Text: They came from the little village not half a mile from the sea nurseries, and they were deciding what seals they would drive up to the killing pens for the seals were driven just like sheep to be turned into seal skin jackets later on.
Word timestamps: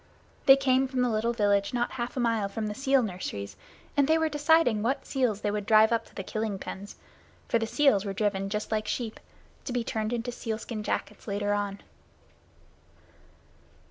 They 0.47 0.55
came 0.57 0.87
from 0.87 1.03
the 1.03 1.11
little 1.11 1.31
village 1.31 1.75
not 1.75 1.91
half 1.91 2.17
a 2.17 2.19
mile 2.19 2.49
from 2.49 2.65
the 2.65 2.73
sea 2.73 2.97
nurseries, 2.97 3.55
and 3.95 4.07
they 4.07 4.17
were 4.17 4.29
deciding 4.29 4.81
what 4.81 5.05
seals 5.05 5.41
they 5.41 5.51
would 5.51 5.67
drive 5.67 5.91
up 5.91 6.05
to 6.05 6.15
the 6.15 6.23
killing 6.23 6.57
pens 6.57 6.95
for 7.47 7.59
the 7.59 7.67
seals 7.67 8.03
were 8.03 8.11
driven 8.11 8.49
just 8.49 8.71
like 8.71 8.87
sheep 8.87 9.19
to 9.63 9.71
be 9.71 9.83
turned 9.83 10.11
into 10.11 10.31
seal 10.31 10.57
skin 10.57 10.81
jackets 10.81 11.27
later 11.27 11.53
on. 11.53 11.81